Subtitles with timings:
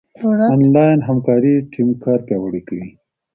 [0.55, 2.87] انلاين همکاري ټيم کار پياوړی کوي.